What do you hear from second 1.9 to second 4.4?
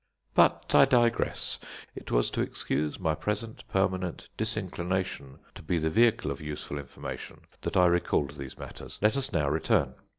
It was to excuse my present permanent